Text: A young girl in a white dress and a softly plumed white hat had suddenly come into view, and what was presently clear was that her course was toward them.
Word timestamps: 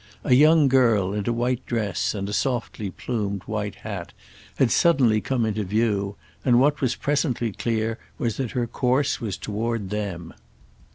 A 0.23 0.33
young 0.33 0.67
girl 0.67 1.13
in 1.13 1.29
a 1.29 1.31
white 1.31 1.63
dress 1.67 2.15
and 2.15 2.27
a 2.27 2.33
softly 2.33 2.89
plumed 2.89 3.43
white 3.43 3.75
hat 3.85 4.13
had 4.55 4.71
suddenly 4.71 5.21
come 5.21 5.45
into 5.45 5.63
view, 5.63 6.15
and 6.43 6.59
what 6.59 6.81
was 6.81 6.95
presently 6.95 7.51
clear 7.51 7.99
was 8.17 8.37
that 8.37 8.53
her 8.57 8.65
course 8.65 9.21
was 9.21 9.37
toward 9.37 9.91
them. 9.91 10.33